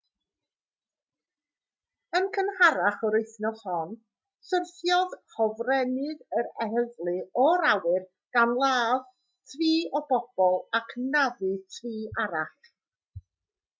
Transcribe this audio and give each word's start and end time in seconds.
yn 2.19 2.23
gynharach 2.37 3.03
yr 3.09 3.17
wythnos 3.17 3.59
hon 3.65 3.91
syrthiodd 4.51 5.13
hofrennydd 5.35 6.23
yr 6.41 6.49
heddlu 6.71 7.13
o'r 7.43 7.65
awyr 7.73 8.07
gan 8.39 8.53
ladd 8.63 9.05
tri 9.53 9.69
o 9.99 10.01
bobl 10.13 10.57
ac 10.81 10.97
anafu 11.03 11.53
tri 11.77 11.93
arall 12.25 12.73